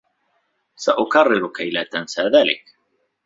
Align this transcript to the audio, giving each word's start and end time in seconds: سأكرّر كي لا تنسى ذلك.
سأكرّر 0.75 1.47
كي 1.47 1.69
لا 1.69 1.83
تنسى 1.83 2.21
ذلك. 2.21 2.65